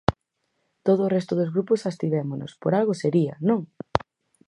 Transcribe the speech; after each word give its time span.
Todo 0.85 1.01
o 1.03 1.11
resto 1.15 1.33
dos 1.35 1.51
grupos 1.53 1.83
abstivémonos, 1.89 2.51
¡por 2.61 2.71
algo 2.79 2.93
sería!, 3.01 3.33
¿non? 3.49 3.61